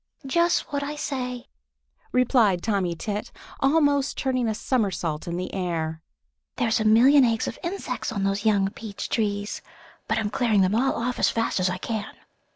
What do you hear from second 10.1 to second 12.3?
I'm clearing them all off as fast as I can.